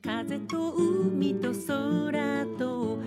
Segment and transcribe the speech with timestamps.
[0.00, 2.98] 風と海と空と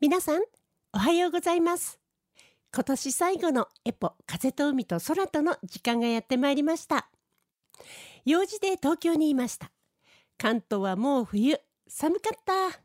[0.00, 0.42] 皆さん
[0.92, 2.00] おはようございます。
[2.74, 7.08] 今年最後のエポ風と海と空との時間がやってまいりました。
[8.24, 9.70] 用事で東京にいました。
[10.36, 11.56] 関東はもう冬
[11.86, 12.83] 寒かった。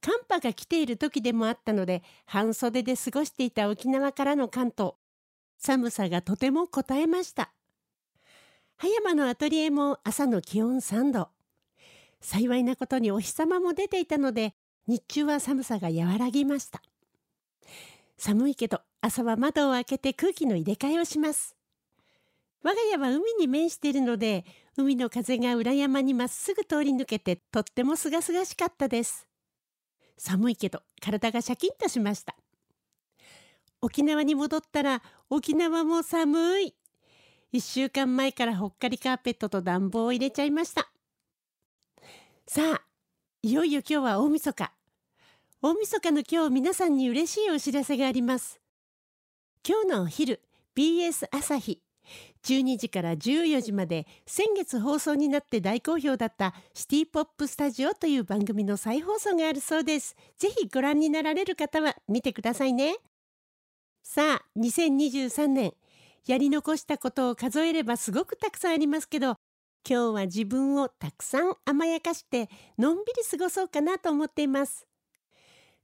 [0.00, 4.94] 寒波が来ている時でもあったので半袖で過ごしていた沖縄からの関東。
[5.58, 7.52] 寒さがとてもこたえました。
[8.78, 11.28] 葉山のアトリエも朝の気温3度。
[12.22, 14.54] 幸いなことにお日様も出ていたので
[14.86, 16.82] 日中は寒さが和らぎました。
[18.16, 21.56] 寒いけど朝は窓を開けて空気の入れ替えをします。
[22.62, 24.44] 我が家は海に面しているので
[24.76, 29.29] 海の風が裏山にまっすぐ通り抜けてとってもすがすがしかったです。
[30.20, 32.36] 寒いけど体がシャキンとしました。
[33.80, 36.74] 沖縄に戻ったら沖縄も寒い。
[37.54, 40.90] 1週間前からほっかりカーペットと暖房を入れちゃいました。
[42.46, 42.82] さあ
[43.42, 44.72] いよいよ今日は大晦日。
[45.62, 48.60] 大晦日の今日皆さんに嬉しいお知らせがあります。
[49.66, 50.42] 今日のお昼
[50.76, 51.80] BS 朝日
[52.44, 60.16] 12時から14時まで先月放送になって大好評だったシティポップスタジオという番組の再放送があるそうです。
[60.38, 62.96] ぜひご覧になられる方は見てくださいね。
[64.02, 65.74] さあ、2023年、
[66.26, 69.36] やり残したことを数えればすごくたくさんありますけど、
[69.88, 74.86] 今日は自分をたくさん甘やかしてのんびり過ごそうかなと思っています。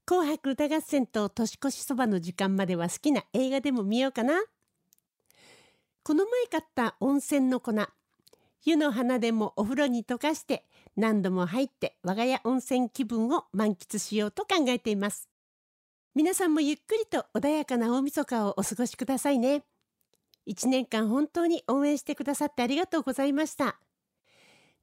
[0.07, 4.41] 紅白歌合戦と年越しそばの時間までは好きな映画でも見ようかな。
[6.07, 7.73] この前買った温泉の粉。
[8.65, 15.29] 湯の花でもお風呂に溶かして何度も入って我が家温泉気分を満喫しようと考えています。
[16.15, 19.65] 皆さんもゆっくりと穏やかな大晦日をお過ごしくださいね。
[20.45, 23.81] 一年間本当に応援してくださってありがとうございました。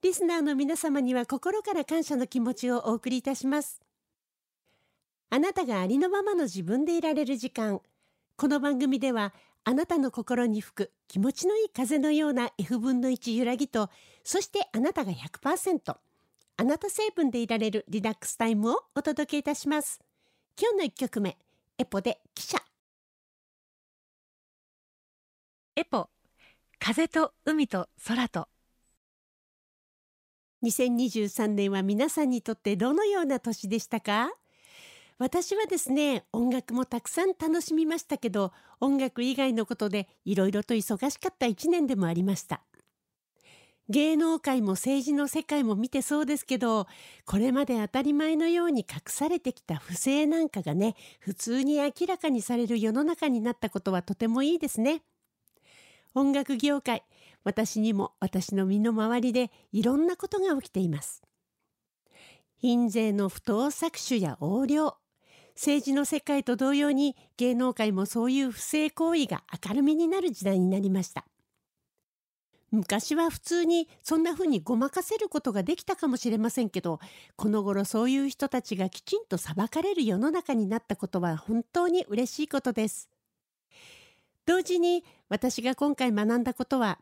[0.01, 3.79] リスナーの皆様には心から感謝の気持ちをお送りいたします。
[5.29, 7.79] あなたがありのままの自分でいられる時間。
[8.35, 9.33] この番組では
[9.65, 13.89] あなたの心に吹く気持ちのいい風のような F 分の1揺らぎと
[14.23, 15.95] そしてあなたが100%
[16.55, 19.99] あなた成分でいられるリラックスタイムをお届けいたします。
[20.59, 21.37] 今日の1曲目
[21.79, 22.59] エポで記者
[25.75, 26.09] エポ
[26.77, 28.47] 風と海と空と。
[30.63, 34.29] 2023年は皆さんにとってどのような年でしたか？
[35.19, 42.61] 私はですね音楽もたくさん楽しみましたけど音楽以外のことでいろいろと忙しかった一年でもありました。
[43.89, 46.87] 芸能界も政治の世界も見てそうですけど
[47.25, 55.03] これまで当たり前のように隠されてきた不正なんかがね普通に明らかにされる世の中になったことはとてもいいですね。
[56.15, 57.03] 音楽業界
[57.43, 61.21] 私にも私の身の回りでいろんなことが起きています。
[62.61, 64.95] 印税の不当搾取や横領
[65.55, 71.25] 政治の世界と同様に芸能界もそういう不正行為が明るみになる時代になりました。
[72.71, 76.99] 昔は普通にそんな風にごまかせることができたかもしれませんけど
[77.35, 83.09] この頃そういう人たちがきちんと裁かれる世の中になったことは本当に嬉しいことです。
[84.45, 86.99] 同時に私が今回学んだことは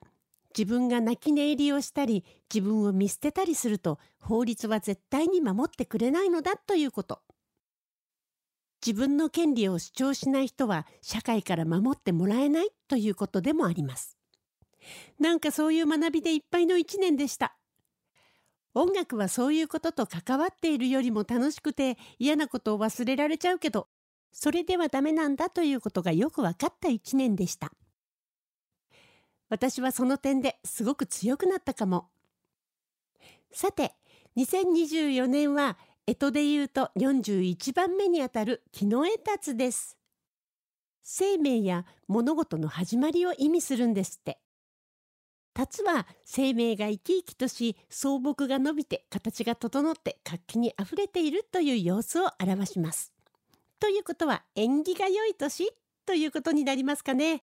[0.55, 7.21] 自分が泣き寝入りをしたり自分を見捨てたりすると法律は絶対に守ってくれないのだということ。
[8.85, 14.17] 自分の権利を主張しない人は社会から守ってもらえないということでもあります。
[15.19, 17.55] なんかそういう学びでいっぱいの一年でした。
[18.73, 23.87] 音楽はそういうことと関わっているよりも楽しくて嫌なことを忘れられちゃうけど、
[24.31, 27.71] それではダメなんだということがよく分かった一年でした。
[29.49, 32.07] 私はその点ですごく強くなったかも。
[33.51, 33.93] さて、
[34.37, 39.97] 2024年は干支で言うと41番目にあたる木の絵達です。
[41.03, 44.39] 生命や物事の始まりを意味するんですって。
[45.53, 53.11] 達は生命が生き生きとし草木が伸びて形が整って活気にあふれているという様子を表します。
[53.79, 55.69] ということは縁起が良い年
[56.05, 57.43] ということになりますかね。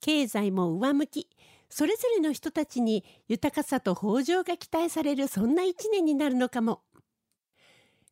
[0.00, 1.28] 経済も上向き
[1.68, 6.82] それぞれの人たちに豊かさと豊穣が期待されるそんな一年になるのかも。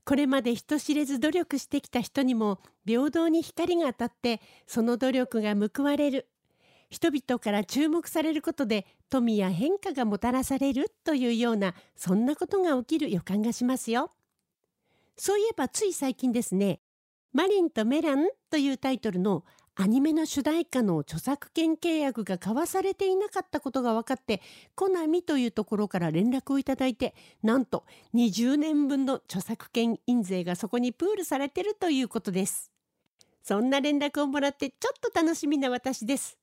[0.04, 6.28] これまで人知れず努力してきた人にも平等に光が当たってその努力が報われる
[6.90, 14.12] 人々から注目されることで富や変化がもたらされるというようなそんなことが起きる予感がしますよ。
[15.16, 16.80] そういえばつい最近ですね
[17.32, 19.44] マリンとメランというタイトルの
[19.76, 24.40] アニメの主題歌の著作権契約が交わされていなかったことが分かって
[24.76, 27.84] コナミというところから連絡をいただいてなんと
[28.14, 32.70] 20年分の著作権印税がそこにプールされてるということです。
[33.42, 36.38] そんな連絡をもらってちょっと楽しみな私です。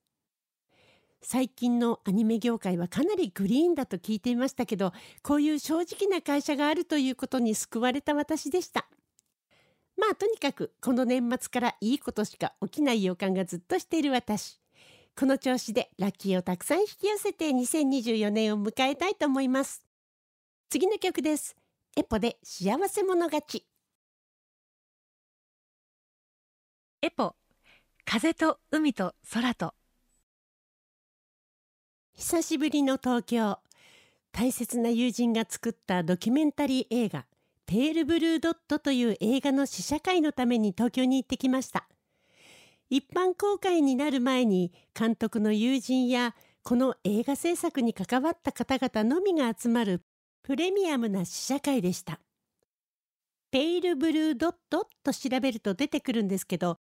[1.24, 4.92] 最近のアニメ業界はかなりグリーンだと聞いていましたけど
[5.22, 8.88] こういう正直な会社があるということに救われた私でした。
[10.02, 14.60] まあとにかくこの年末からいいことしか起きない予感がずっとしている私。
[15.16, 19.86] この調子でラッキーをたくさん引き寄せて2024年を迎えたいと思います。
[20.72, 21.56] 次の曲です。
[21.96, 23.68] エポで幸せ者勝ち。
[27.04, 27.36] エポ
[28.04, 29.76] 風と海と空と。
[32.16, 33.60] 久しぶりの東京。
[34.32, 37.28] 大切な友人が作ったドキュメンタリー映画
[37.66, 41.88] 「ペールブルードット」という映画の試写会のために東京に行ってきました。
[42.90, 50.04] 一般公開になる前に監督の友人やこの映画制作に関わった方々のみが集まる
[50.44, 52.20] プレミアムな試写会でした。
[53.52, 56.80] ペイルブルードットと調べると出てくるんですけど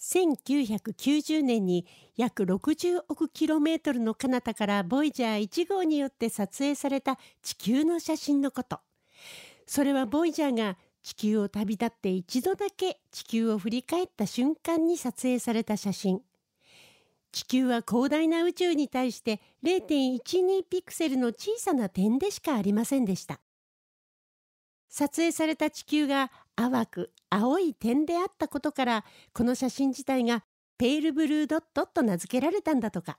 [0.00, 1.86] 1990年に
[2.16, 8.80] 約60億キロメートルの彼方からボイジャー1号によって撮影された地球の写真のこと。
[9.66, 16.22] それはボイジャーが地球を旅立って一度だけ地球を振り返った瞬間に撮影された写真。
[17.30, 23.40] 地球は広大な宇宙に対して0.12ピクセルの小さな点でしかありませんでした。
[24.88, 30.44] 撮影された地球が淡く青い点であったことからこの写真自体が
[30.78, 33.18] ペールブルードットと名付けられたんだとか。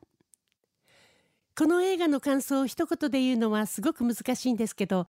[1.57, 5.07] この映画の感想を一言で言うのはすごく難しいんですけど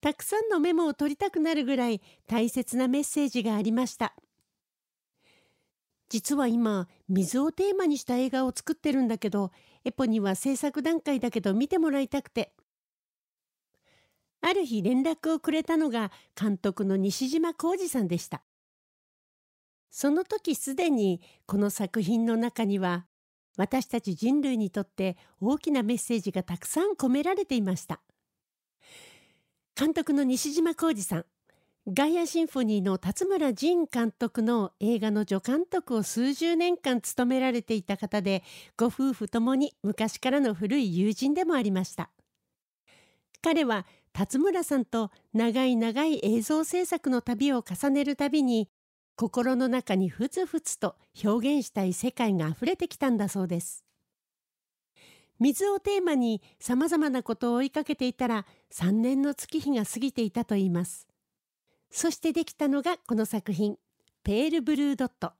[0.00, 4.14] たくさんのメモを取りたくなるぐらい大切なメッセージがありました
[6.08, 9.50] 実は今水をテーマにした映画を作ってるんだけど
[9.84, 12.52] エポには制作段階だけど見てもらいたくて
[14.40, 18.42] ある日連絡をくれたのが監督の西島浩二さんでした。
[19.90, 23.06] その時すでにこの作品の中には
[23.56, 28.00] 私たち人類にとって大きなメッセージがたくさん込められていました。
[29.78, 31.26] 監督の西島浩二さん、
[31.86, 38.42] ガイアシンフォニーの辰村仁監督の映画の助監督を数十年間務められていた方で、
[38.78, 42.08] ご夫婦ともに昔からの古い友人でもありました。
[43.42, 43.84] 彼は
[44.14, 48.70] 辰村さんと長い長い映像制作の旅を重ねるたびに
[49.14, 53.85] 心の中にふつふつと表現したい世界があふれてきたんだそうです。
[55.38, 61.06] 水をテーマにさまざまなことを追いかけていたら3年の月日が過ぎていたといいます。
[61.90, 63.78] そしてできたのがこの作品
[64.24, 65.32] 「ペールブルードット」。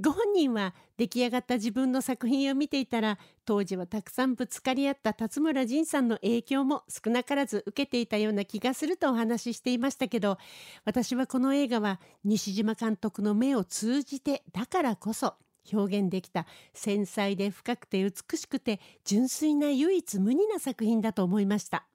[0.00, 10.38] ご本人は出来上がった自分の作品を見ていたら当時はたくさんぶつかり合った辰村仁さんの影響も少なからず受けていたような気がするとお話ししていましたけど
[10.84, 15.34] 私はこの映画は西島監督の目を通じてだからこそ
[15.72, 21.86] 表現できた繊細で深くて美しくて純粋な唯一無二な作品だと思いました。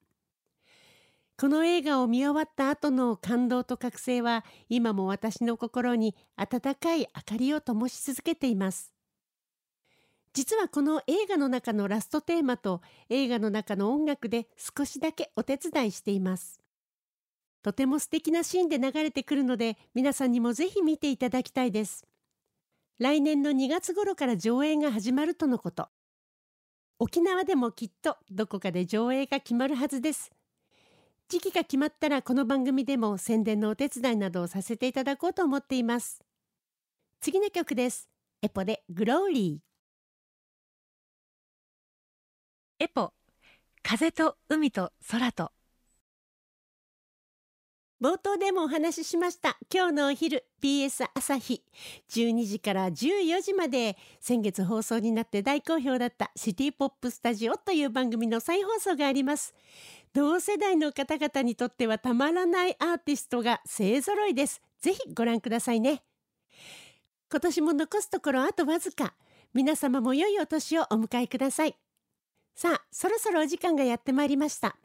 [1.39, 8.91] この映画を見終わった後の感動と覚醒は今も私の心に温かい明かりを灯し続けています。
[10.33, 16.59] 実はこの映画の中のラストテーマと映画の中の音楽で少しだけお手伝いしています。
[17.61, 22.05] とても素敵なシーンで流れてくるので皆さんにもぜひ見ていただきたいです。
[22.99, 25.87] 来年の2月頃から上映が始まるとのこと。
[26.99, 30.31] 沖縄でもきっとどこかで上映が決まるはずです。
[31.29, 36.19] 時期が決まったらこの番組でも宣伝のお手伝いなどをさせていただこうと思っています。
[37.21, 38.09] 次の曲です。
[38.41, 42.83] エポでグローリー。
[42.83, 43.13] エポ、
[43.81, 45.53] 風と海と空と。
[48.01, 51.61] 冒頭でもお話ししました今日のお昼 BS 朝日
[52.09, 59.53] 12時から14時まで先月放送になって大好評だったシティポップスタジオという番組の再放送があります
[60.13, 64.61] 同世代の方々にとってはたまらないアーティストが勢ぞろいです。
[64.81, 66.03] ぜひご覧くださいね。
[67.31, 69.13] 今年も残すところあとわずか。
[69.53, 71.75] 皆様も良いお年をお迎えください。
[72.55, 74.75] さあ、そろそろお時間がやってまいりました。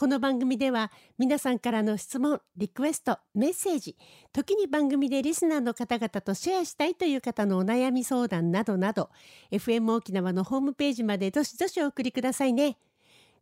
[0.00, 3.98] この番組では皆さんからの質問、リクエスト、メッセージ、
[4.32, 9.10] 時に番組でリスナーの方々とシェアしたいという方のお悩み相談などなど、
[9.52, 12.78] FM 沖縄のホームページまでどしどしお送りくださいね。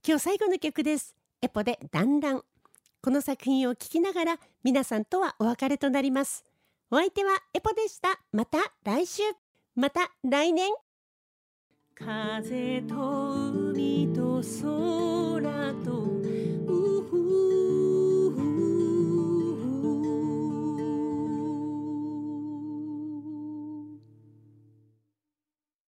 [0.05, 1.15] 今日最後の曲です。
[1.41, 2.43] エポでだんだん。
[3.03, 6.45] この作品を聴きながら皆さんとはお別れとなります。
[6.91, 8.21] お相手はエポでした。
[8.33, 9.23] また来週。
[9.77, 10.73] また来年。
[11.95, 16.18] 風と海と空と